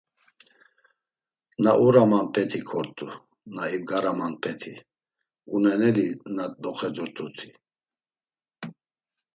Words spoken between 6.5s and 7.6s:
doxedurt̆uti…